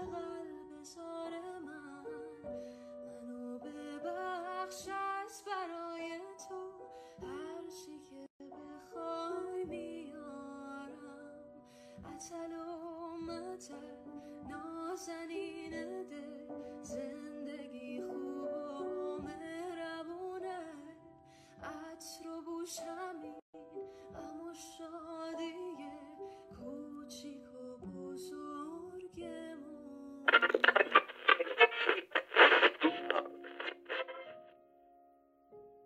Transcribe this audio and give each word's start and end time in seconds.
heureux. 0.00 0.37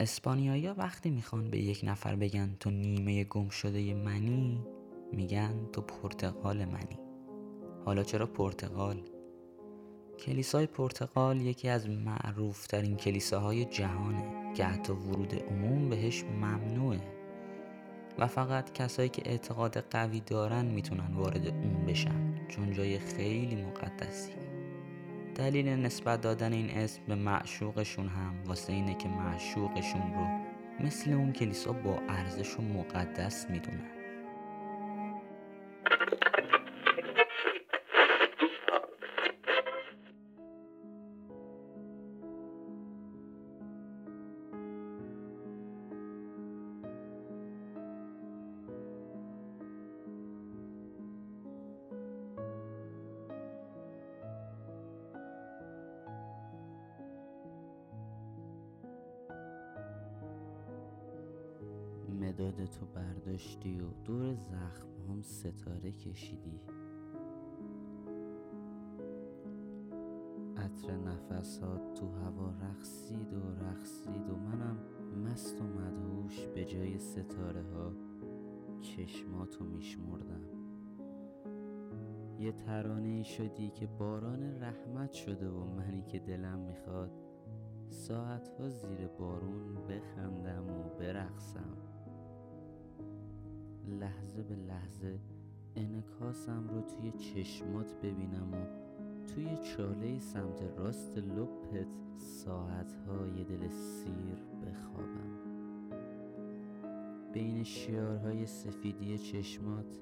اسپانیایی 0.00 0.68
وقتی 0.68 1.10
می‌خوان 1.10 1.50
به 1.50 1.58
یک 1.58 1.80
نفر 1.84 2.16
بگن 2.16 2.56
تو 2.60 2.70
نیمه 2.70 3.24
گم 3.24 3.48
شده 3.48 3.94
منی 3.94 4.60
میگن 5.12 5.68
تو 5.72 5.80
پرتغال 5.80 6.64
منی. 6.64 6.98
حالا 7.84 8.02
چرا 8.02 8.26
پرتغال؟ 8.26 9.02
کلیسای 10.18 10.66
پرتغال 10.66 11.40
یکی 11.40 11.68
از 11.68 11.88
معروف 11.88 12.66
ترین 12.66 12.96
کلیساهای 12.96 13.64
جهانه 13.64 14.54
که 14.54 14.64
حتی 14.64 14.92
ورود 14.92 15.34
عموم 15.34 15.88
بهش 15.88 16.24
ممنوعه. 16.24 17.00
و 18.18 18.26
فقط 18.26 18.72
کسایی 18.72 19.08
که 19.08 19.22
اعتقاد 19.24 19.78
قوی 19.78 20.20
دارن 20.20 20.64
می‌تونن 20.64 21.14
وارد 21.14 21.46
اون 21.46 21.86
بشن 21.86 22.46
چون 22.48 22.72
جای 22.72 22.98
خیلی 22.98 23.62
مقدسی 23.62 24.47
دلیل 25.38 25.68
نسبت 25.68 26.20
دادن 26.20 26.52
این 26.52 26.70
اسم 26.70 27.00
به 27.08 27.14
معشوقشون 27.14 28.08
هم 28.08 28.34
واسه 28.46 28.72
اینه 28.72 28.94
که 28.94 29.08
معشوقشون 29.08 30.14
رو 30.14 30.26
مثل 30.86 31.12
اون 31.12 31.32
کلیسا 31.32 31.72
با 31.72 31.98
ارزش 32.08 32.58
و 32.58 32.62
مقدس 32.62 33.50
می‌دونن. 33.50 33.97
مداد 62.20 62.64
تو 62.64 62.86
برداشتی 62.86 63.80
و 63.80 63.88
دور 64.04 64.34
زخم 64.34 64.88
هم 65.08 65.22
ستاره 65.22 65.92
کشیدی. 65.92 66.60
عطر 70.56 70.96
نفسات 70.96 71.94
تو 71.94 72.08
هوا 72.08 72.50
رقصید 72.50 73.32
و 73.32 73.64
رقصید 73.64 74.30
و 74.30 74.36
منم 74.36 74.76
مست 75.24 75.60
و 75.60 75.64
مدهوش 75.64 76.46
به 76.46 76.64
جای 76.64 76.98
ستاره 76.98 77.62
ها 77.62 77.92
چشماتو 78.80 79.64
میشمردم. 79.64 80.42
یه 82.38 82.52
ترانه 82.52 83.22
شدی 83.22 83.70
که 83.70 83.86
باران 83.86 84.62
رحمت 84.62 85.12
شده 85.12 85.48
و 85.48 85.64
منی 85.64 86.02
که 86.02 86.18
دلم 86.18 86.58
می‌خواد. 86.58 87.10
ساعتها 87.90 88.68
زیر 88.68 89.08
بارون 89.18 89.74
بخندم 89.74 90.64
و 90.70 90.98
برقصم. 90.98 91.87
لحظه 93.88 94.42
به 94.42 94.54
لحظه 94.54 95.18
انکاسم 95.76 96.68
رو 96.68 96.80
توی 96.80 97.12
چشمات 97.12 97.94
ببینم 98.02 98.54
و 98.54 98.88
توی 99.26 99.56
چاله 99.56 100.18
سمت 100.18 100.62
راست 100.76 101.18
لپت 101.18 101.86
ساعتها 102.16 103.26
یه 103.26 103.44
دل 103.44 103.68
سیر 103.68 104.44
بخوابم. 104.62 105.58
بین 107.32 107.64
شیارهای 107.64 108.46
سفیدی 108.46 109.18
چشمات 109.18 110.00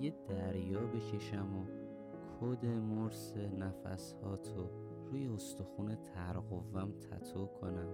یه 0.00 0.14
دریا 0.28 0.80
بکشم 0.80 1.56
و 1.58 1.64
کد 2.40 2.66
مرس 2.66 3.34
نفسهاتو 3.36 4.70
روی 5.10 5.28
استخون 5.28 5.94
ترقوم 5.94 6.92
تتو 6.92 7.46
کنم. 7.46 7.88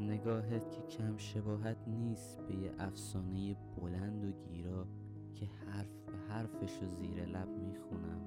نگاهت 0.00 0.70
که 0.70 0.82
کم 0.82 1.16
شباهت 1.16 1.88
نیست 1.88 2.40
به 2.48 2.54
یه 2.54 2.72
افسانه 2.78 3.56
بلند 3.80 4.24
و 4.24 4.32
گیرا 4.32 4.86
که 5.34 5.46
حرف 5.46 6.00
به 6.06 6.12
حرفش 6.28 6.82
و 6.82 6.86
زیر 6.86 7.24
لب 7.24 7.48
می‌خونم. 7.48 8.20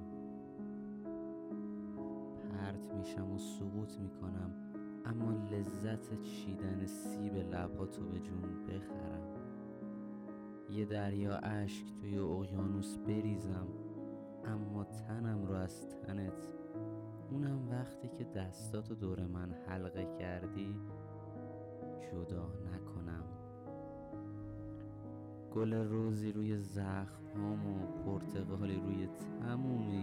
پرت 2.50 2.94
میشم 2.94 3.32
و 3.32 3.38
سقوط 3.38 3.98
می‌کنم 3.98 4.50
اما 5.04 5.32
لذت 5.50 6.22
چیدن 6.22 6.86
سیب 6.86 7.34
لباتو 7.34 8.04
به 8.04 8.18
جون 8.18 8.66
بخرم. 8.66 9.34
یه 10.70 10.84
دریا 10.84 11.36
اشک 11.36 11.86
توی 12.00 12.18
اقیانوس 12.18 12.98
بریزم 12.98 13.66
اما 14.44 14.84
تنم 14.84 15.46
رو 15.46 15.54
از 15.54 15.88
تنت. 15.88 16.54
اونم 17.30 17.68
وقتی 17.70 18.08
که 18.08 18.24
دستاتو 18.24 18.94
دور 18.94 19.26
من 19.26 19.54
حلقه 19.68 20.06
کردی 20.18 20.80
جدا 22.14 22.46
نکنم. 22.46 23.24
گل 25.54 25.72
روزی 25.74 26.32
روی 26.32 26.58
زخم 26.58 27.44
و 27.44 27.86
پرتقالی 28.04 28.74
روی 28.76 29.08
تموم 29.40 29.93